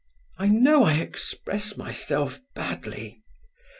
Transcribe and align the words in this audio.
(I 0.39 0.47
know 0.47 0.85
I 0.85 0.93
express 0.95 1.77
myself 1.77 2.41
badly.) 2.55 3.21